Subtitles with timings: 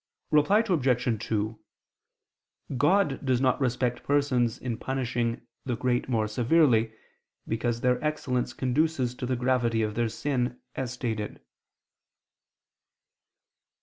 [0.31, 1.23] Reply Obj.
[1.27, 1.59] 2:
[2.75, 6.91] God does not respect persons in punishing the great more severely,
[7.47, 11.39] because their excellence conduces to the gravity of their sin, as stated.